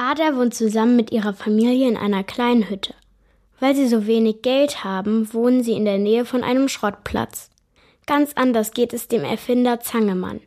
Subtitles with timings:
[0.00, 2.94] Ada wohnt zusammen mit ihrer Familie in einer kleinen Hütte.
[3.58, 7.50] Weil sie so wenig Geld haben, wohnen sie in der Nähe von einem Schrottplatz.
[8.06, 10.40] Ganz anders geht es dem Erfinder Zangemann.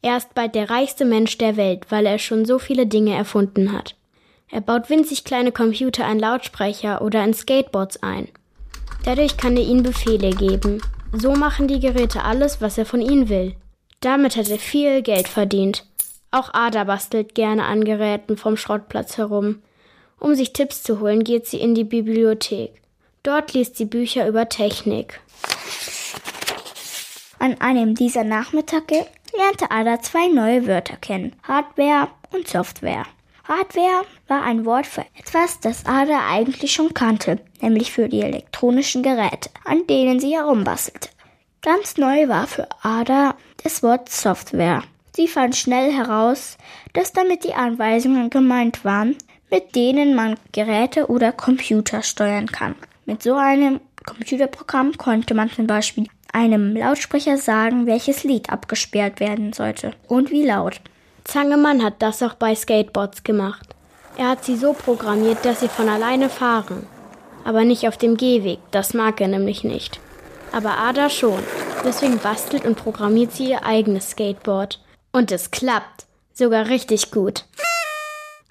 [0.00, 3.70] Er ist bald der reichste Mensch der Welt, weil er schon so viele Dinge erfunden
[3.70, 3.96] hat.
[4.50, 8.28] Er baut winzig kleine Computer in Lautsprecher oder in Skateboards ein.
[9.04, 10.80] Dadurch kann er ihnen Befehle geben.
[11.12, 13.56] So machen die Geräte alles, was er von ihnen will.
[14.00, 15.84] Damit hat er viel Geld verdient.
[16.30, 19.62] Auch Ada bastelt gerne an Geräten vom Schrottplatz herum.
[20.18, 22.80] Um sich Tipps zu holen, geht sie in die Bibliothek.
[23.22, 25.20] Dort liest sie Bücher über Technik.
[27.38, 31.34] An einem dieser Nachmittage lernte Ada zwei neue Wörter kennen.
[31.42, 33.04] Hardware und Software.
[33.44, 39.02] Hardware war ein Wort für etwas, das Ada eigentlich schon kannte, nämlich für die elektronischen
[39.02, 41.10] Geräte, an denen sie herumbastelte.
[41.62, 44.82] Ganz neu war für Ada das Wort Software.
[45.16, 46.58] Sie fand schnell heraus,
[46.92, 49.16] dass damit die Anweisungen gemeint waren,
[49.50, 52.74] mit denen man Geräte oder Computer steuern kann.
[53.06, 59.54] Mit so einem Computerprogramm konnte man zum Beispiel einem Lautsprecher sagen, welches Lied abgesperrt werden
[59.54, 60.82] sollte und wie laut.
[61.24, 63.74] Zangemann hat das auch bei Skateboards gemacht.
[64.18, 66.86] Er hat sie so programmiert, dass sie von alleine fahren.
[67.42, 69.98] Aber nicht auf dem Gehweg, das mag er nämlich nicht.
[70.52, 71.42] Aber Ada schon.
[71.86, 74.78] Deswegen bastelt und programmiert sie ihr eigenes Skateboard.
[75.16, 76.04] Und es klappt.
[76.34, 77.46] Sogar richtig gut.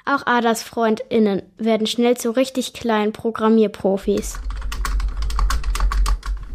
[0.03, 4.39] Auch Adas FreundInnen werden schnell zu richtig kleinen Programmierprofis.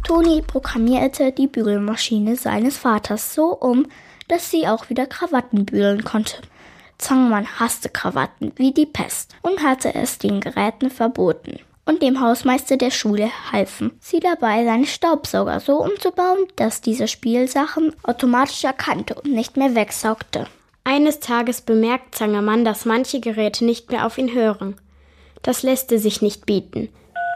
[0.03, 3.87] Toni programmierte die Bügelmaschine seines Vaters so um,
[4.27, 6.41] dass sie auch wieder Krawatten bügeln konnte.
[6.97, 11.61] Zangmann hasste Krawatten wie die Pest und hatte es den Geräten verboten.
[11.91, 17.93] Und dem Hausmeister der Schule halfen sie dabei, seine Staubsauger so umzubauen, dass diese Spielsachen
[18.03, 20.45] automatisch erkannte und nicht mehr wegsaugte.
[20.85, 24.77] Eines Tages bemerkt Zangermann, dass manche Geräte nicht mehr auf ihn hören.
[25.41, 26.87] Das lässt er sich nicht bieten.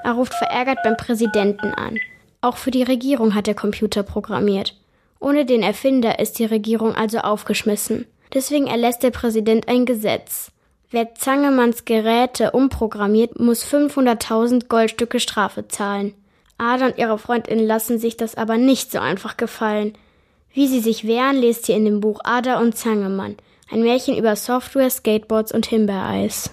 [0.06, 2.00] Er ruft verärgert beim Präsidenten an.
[2.40, 4.80] Auch für die Regierung hat er Computer programmiert.
[5.20, 8.06] Ohne den Erfinder ist die Regierung also aufgeschmissen.
[8.34, 10.50] Deswegen erlässt der Präsident ein Gesetz.
[10.96, 16.14] Wer Zangemanns Geräte umprogrammiert, muss 500.000 Goldstücke Strafe zahlen.
[16.58, 19.98] Ada und ihre Freundin lassen sich das aber nicht so einfach gefallen.
[20.54, 23.36] Wie sie sich wehren, lest ihr in dem Buch Ada und Zangemann,
[23.70, 26.52] ein Märchen über Software, Skateboards und Himbeereis.